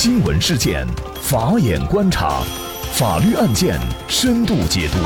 [0.00, 0.86] 新闻事件，
[1.20, 2.40] 法眼观察，
[2.92, 3.76] 法律案件
[4.06, 4.98] 深度解读，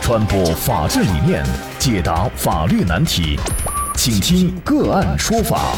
[0.00, 1.44] 传播法治理念，
[1.78, 3.38] 解答法律难题，
[3.94, 5.74] 请听个案说法。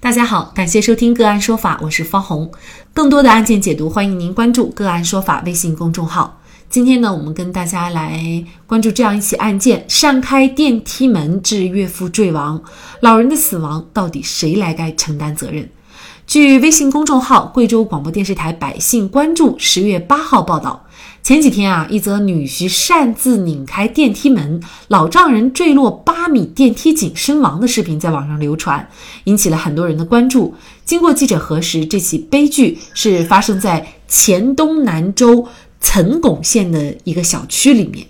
[0.00, 2.50] 大家好，感谢收听个案说法，我是方红。
[2.94, 6.40] 更多的案件解读，欢迎您关注个案说法微信公众号。
[6.70, 12.62] 今天呢，我们跟大家来关注这样一起案件：擅开电梯门致岳父坠亡，
[13.00, 15.66] 老人的死亡到底谁来该承担责任？
[16.26, 20.84] 据微信公众号贵州广播电视台百姓关注十月八号报道，
[21.22, 28.86] 前几天啊，一则女婿擅自拧开电梯门，老丈人坠落八米电梯井身亡的视频在网上流传，
[29.24, 30.54] 引起了很多人的关注。
[30.84, 35.48] 经过记者核实，这起悲剧是发生在黔东南州。
[35.80, 38.06] 岑巩县的一个小区里面，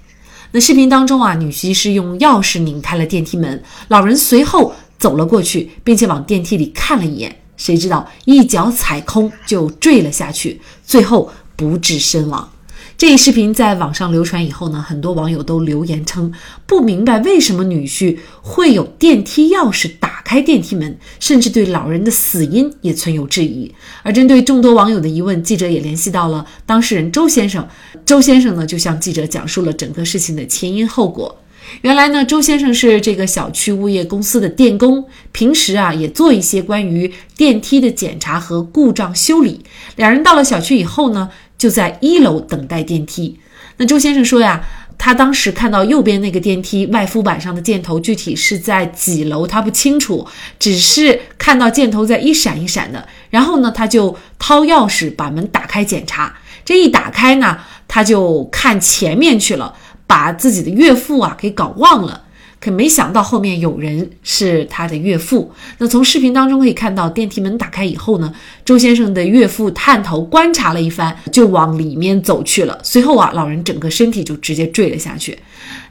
[0.53, 12.51] 那视频当中啊，女婿是用钥匙拧开了电梯门，老人随后走了过去，并且往电梯里看了一眼，谁知道一脚踩空就坠了下去，最后不治身亡。
[12.99, 16.33] 这一视频在网上流传以后呢，很多网友都留言称
[16.67, 23.73] 不明白为什么女婿会有电梯钥匙打开电梯门，甚至对老人的死因也存有质疑。
[24.03, 27.65] 而针对众多网友的疑问，记者也联系到了当事人周先生。
[28.05, 31.41] 周先生呢，就向记者讲述了整个事情的前因后果。
[31.83, 39.61] 原来呢，周先生是这个小区物业公司的电工，平时啊也做一些关于电梯的检查和故障修理。
[39.95, 41.31] 两人到了小区以后呢。
[41.59, 43.39] 就在一楼等待电梯。
[43.77, 44.65] 那周先生说呀，
[44.97, 50.27] 他当时看到右边那个电梯外敷板上的箭头，具体是在几楼他不清楚，
[50.59, 53.07] 只是看到箭头在一闪一闪的。
[53.31, 56.35] 然后呢，他就掏钥匙把门打开检查。
[56.65, 59.75] 这一打开呢，他就看前面去了，
[60.07, 62.25] 把自己的岳父啊给搞忘了。
[62.61, 65.53] 可没想到后面有人是他的岳父。
[65.79, 68.33] 那从视频当中可以看到，电梯门打开以后呢，
[68.65, 72.79] 周先生的岳父探头观察了一番，就往里面走去了。
[72.83, 75.39] 随后啊，老人整个身体就直接坠了下去。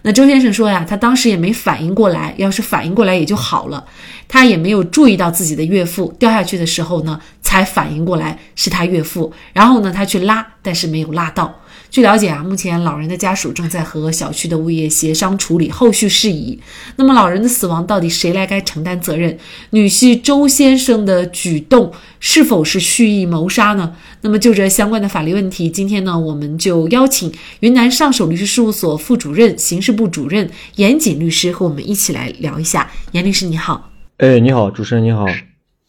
[0.02, 3.84] 那周先生说呀，他当时也没反应过来，要是反应过来也就好了。
[4.28, 9.32] 他也没有注意到自己的岳父掉下去的时候呢，才反应过来是他岳父。
[9.54, 11.62] 然后呢，他去拉，但是没有拉到。
[11.90, 16.60] 据了解啊，目前老人的家属正在和小区的物业协商处理后续事宜。
[16.98, 19.38] 那么老人的死亡到底谁来该承担责任？
[19.72, 23.96] 女婿周先生的举动是否是蓄意谋杀呢？
[24.22, 32.92] 那么就这相关的法律问题，今天呢，我们就邀请云南上首律师事务所副主任、刑事部主任严谨律师和我们一起来聊一下。
[33.14, 35.26] 严律师你好，哎，你好，主持人你好，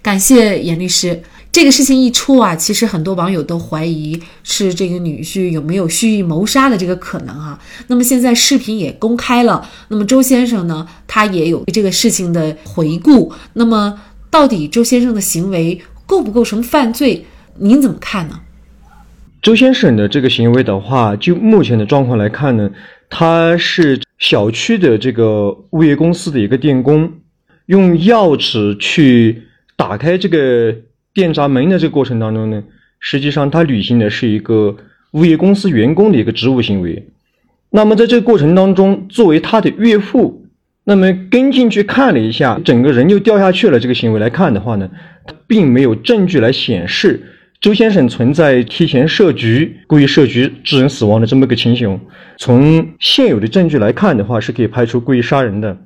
[0.02, 1.22] 感谢严律师。
[1.50, 7.58] 这个事情一出啊，其实很多网友都怀疑是这个女婿有没有蓄意谋杀的这个可能啊。
[7.88, 13.32] 那么现在视频也公开了，那么周先生呢，他也有这个事情的回顾。
[13.54, 13.98] 那么
[14.30, 17.24] 到底周先生的行为构不构成犯罪？
[17.56, 18.38] 您怎么看呢？
[19.42, 22.70] 周先生的这个行为的话，就目前的状况来看呢，
[23.08, 27.10] 他是小区的这个物业公司的一个电工，
[27.66, 29.42] 用钥匙去
[29.74, 30.76] 打开这个。
[31.14, 32.62] 电闸门的这个过程当中呢，
[33.00, 34.76] 实际上他履行的是一个
[35.12, 37.08] 物业公司员工的一个职务行为。
[37.70, 40.46] 那么在这个过程当中，作为他的岳父，
[40.84, 43.80] 那么跟进去看了一下，整个人就掉下去了。
[43.80, 44.88] 这个行为来看的话呢，
[45.26, 47.20] 他并没有证据来显示
[47.60, 52.00] 周先生存在提前设局、故意设局致人死亡的这么一个情形。
[52.36, 55.76] 从现有的证据来看的话，是可以排除故意杀人的。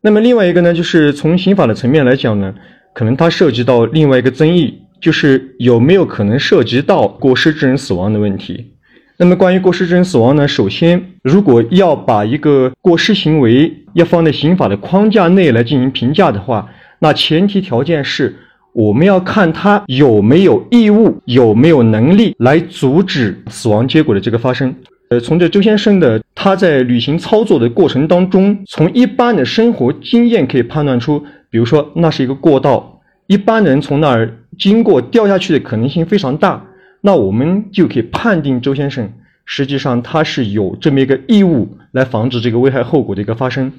[0.00, 2.54] 那么另外一个呢，就是从刑法的层面来讲呢。
[2.92, 8.72] 可能它涉及到另外一个争议，就是有没有可能涉及到过失致人死亡的问题。
[9.16, 10.48] 那么关于过失致人死亡呢？
[10.48, 16.68] 首先，如果要把一个过失行为要放在刑法的框架内来进行评价的话，
[16.98, 18.34] 那前提条件是
[18.72, 24.74] 我们要看他有没有义务、有没有能力来阻止死亡结果的这个发生。
[25.10, 31.22] 呃，从这周先生的他在履行操作的过程当中，从一般的生活经验可以判断出。
[31.50, 36.64] 比如说，那是一个过道，一般人从那儿经过掉下去的可能性非常大，
[37.00, 39.12] 那我们就可以判定周先生
[39.44, 43.72] 实际上他是有这么一个义务来防止这个危害后果的一个发生。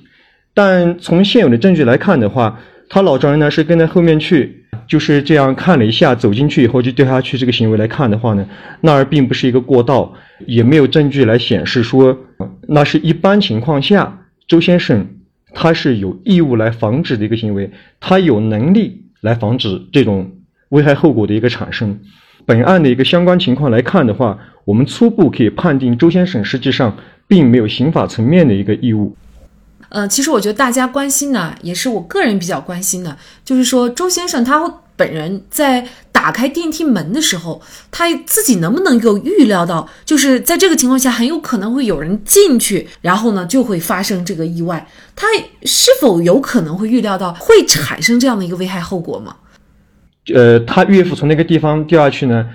[0.54, 2.60] 但从现有的证据来看的话，
[2.90, 8.46] 他老丈人呢是跟在后面去，就是这样看了一下，走进去以后就掉下去这个行为来看的话呢，
[8.82, 10.14] 那儿并不是一个过道，
[10.46, 12.18] 也没有证据来显示说
[12.68, 15.08] 那是一般情况下周先生。
[15.54, 20.32] 他是有义务来防止的一个行为，他有能力来防止这种
[20.70, 22.00] 危害后果的一个产生。
[22.46, 29.16] 本案的一个相关情况来看的话，我们初步可以判定周先生实际上并没有刑法层面的一个义务。
[29.90, 45.28] 呃，其实我觉得大家关心呢，也是我个人比较关心的，就是说周先生他会本人在打开电梯门的时候，他自己能不能够预料到，就是在这个情况下很有可能会有人进去，然后呢就会发生这个意外，他
[45.64, 49.36] 是否有可能会预料到会产生这样的一个危害后果吗？
[50.36, 52.48] 呃，他岳父从那个地方掉下去呢，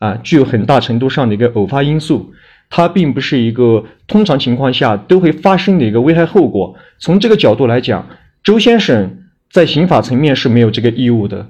[0.00, 2.32] 啊，具有很大程度上的一个偶发因素，
[2.68, 6.74] 它并不是一个通常情况下都会发生的一个危害后果。
[6.98, 8.08] 从这个角度来讲，
[8.42, 9.18] 周先生
[9.52, 11.46] 在刑法层面是没有这个义务的。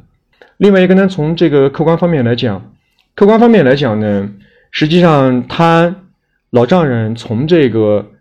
[0.64, 2.72] 另外一个呢，从这个客观方面来讲，
[3.14, 4.30] 客观方面来讲呢，
[4.70, 5.94] 实际上他
[6.48, 8.12] 老丈人从这个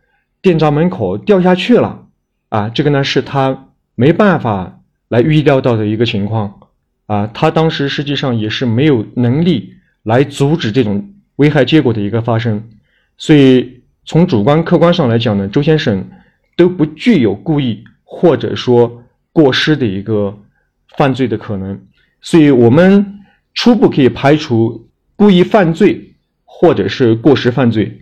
[0.42, 2.06] 店闸门口掉下去了，
[2.50, 6.60] 啊，这个呢是他没办法来预料到的一个情况。
[7.06, 12.62] 啊，他当时实际上也是没有能力来阻止这种危害结果的一个发生，
[13.16, 16.06] 所以从主观客观上来讲呢，周先生
[16.58, 19.02] 都不具有故意或者说
[19.32, 20.38] 过失的一个
[20.98, 21.80] 犯罪的可能，
[22.24, 23.06] 所以我们
[23.54, 28.00] 初步可以排除故意犯罪或者是过失犯罪。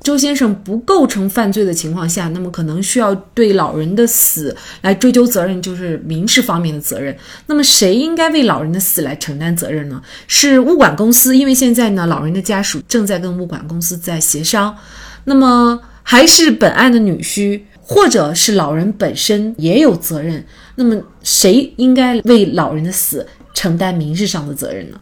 [0.00, 7.14] 周先生不构成犯罪的情况下，那么可能需要对老人的死来追究责任，就是民事方面的责任。
[7.46, 10.00] 那么谁应该为老人的死来承担责任呢？
[10.26, 14.74] 是物管公司，因为现在呢，老人的家属正在跟物管公司在协商。
[15.24, 20.44] 那么还是本案的女婿，或者是老人本身也有责任。
[20.76, 25.00] 那么谁应该为老人的死承担民事上的责任呢？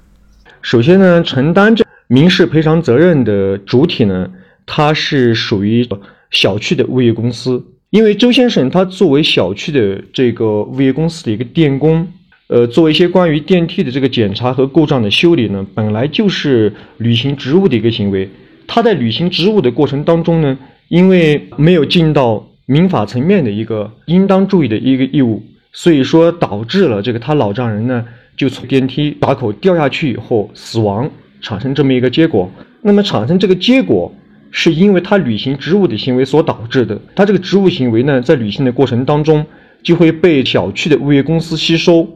[0.62, 4.28] 首先呢，承担这民事赔偿责任的主体呢？
[4.66, 5.86] 它是属于
[6.30, 12.06] 小区的物业公司，因为周先生他作为小区的这个物业公司的一个电工，
[12.48, 18.28] 呃，做一些关于电梯的这个检查和故障的修理呢，本来就是履行职务的一个行为。
[18.66, 20.58] 他在履行职务的过程当中呢，
[20.88, 25.42] 因为没有尽到民法层面的一个应当注意的一个义务，
[25.72, 28.04] 所以说导致了这个他老丈人呢
[28.36, 31.10] 就从电梯闸口掉下去以后死亡，
[31.40, 32.48] 产生这么一个结果。
[32.82, 34.14] 那么产生这个结果。
[34.50, 36.98] 是因为他履行职务的行为所导致的。
[37.14, 39.44] 他这个职务行为呢，在履行的过程当中，
[39.82, 42.08] 就会被小区的物业公司吸收。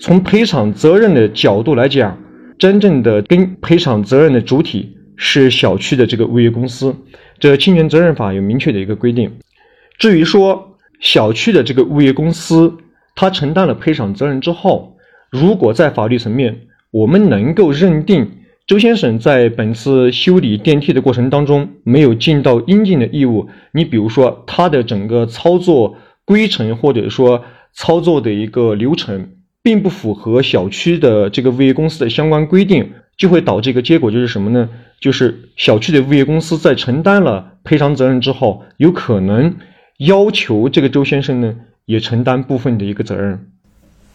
[0.00, 2.18] 从赔偿责任的角度来讲，
[2.58, 6.92] 真正的跟赔偿责任的主体是小区的这个物业公司。
[7.38, 9.30] 这侵权责任法有明确的一个规定。
[10.00, 12.72] 至于说小区的这个物业公司，
[13.14, 14.96] 他承担了赔偿责任之后，
[15.28, 18.32] 如果在法律层面我们能够认定。
[18.66, 23.48] 周先生在本次修理电梯的过程当中没有尽到应尽的义务。
[23.72, 27.44] 你比如说，他的整个操作规程或者说
[27.74, 29.32] 操作的一个流程，
[29.62, 34.70] 并不符合小区的这个物业公司的相关规定，就会导致一个结果，就是什么呢？
[34.98, 39.56] 就是小区的物业公司在承担了赔偿责任之后，有可能
[40.00, 41.54] 要求这个周先生呢
[41.86, 43.32] 也承担部分的一个责任。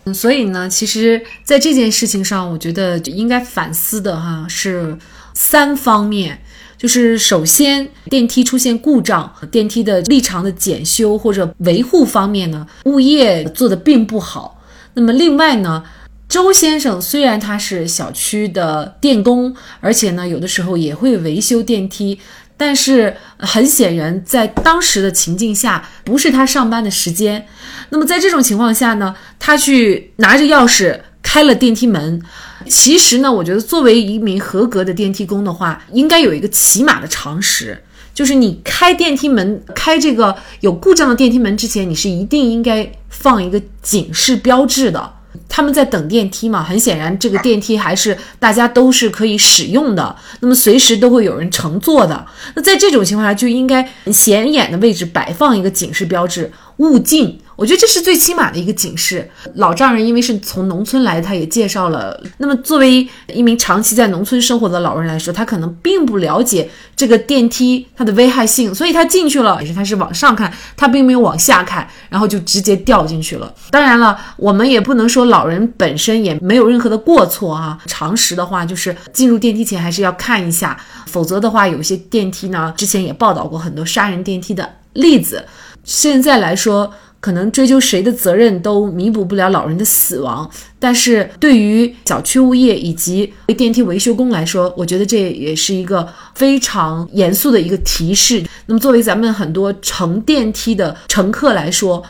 [0.06, 4.96] 嗯所以呢，其实，在这件事情上，我觉得应该反思的哈是
[5.34, 6.40] 三方面，
[6.78, 14.62] 就是首先电梯出现故障和，电梯的立场的检修或者维护方面呢，物业做的并不好。
[14.94, 15.84] 那么另外呢，
[16.30, 22.20] 周先生虽然他是小区的电工，而且呢，有的时候也会维修电梯。
[22.58, 27.46] 但是很显然，在当时的情境下，不是他上班的时间。
[27.90, 32.22] 那么在这种情况下呢，他去拿着钥匙开了电梯门。
[32.68, 37.84] 其实呢，我觉得作为一名合格的电梯工的话，应该有一个起码的常识，
[38.14, 45.14] 就是你开电梯门、开这个有故障的电梯门之前，你是一定应该放一个警示标志的。
[45.56, 52.26] 他们在等电梯嘛，很显然这个电梯还是大家都是可以使用的，那么随时都会有人乘坐的。
[52.56, 57.40] 那在这种情况下，就应该显眼的位置摆放一个警示标志，勿进。
[57.56, 59.30] 我觉得这是最起码的一个警示。
[59.56, 62.22] 老丈人因为是从农村来，他也介绍了。
[62.38, 73.54] 那么作为一名长期在农村生活的老人来说，他可能并不了解这个电梯它的危害性，所以他进去了，也是他是往上看，他并没有往下看，然后就直接掉进去了。
[73.72, 77.78] 当然了，我们也不能说老人本身也没有任何的过错啊。
[77.86, 85.46] 常识的话，就是进入电梯前还是要看一下，否则的话，有些电梯呢，之前也报道过很多杀人电梯的例子。
[85.86, 86.92] 现在来说。
[87.26, 98.46] 可能追究谁的责任都弥补不了老人的死亡，但是对于小区物业以及电梯维修工来说，我觉得这也是一个非常严肃的一个提示。
[98.68, 102.04] 那么，作为咱们很多乘电梯的乘客来说，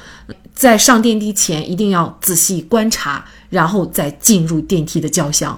[0.54, 5.58] 在上电梯前一定要仔细观察，然后再进入电梯的轿厢。